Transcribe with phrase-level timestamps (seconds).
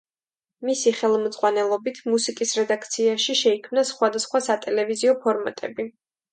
[0.69, 5.91] მისი ხელმძღვანელობით მუსიკის რედაქციაში შეიქმნა სხვადასხვა სატელევიზიო ფორმატები.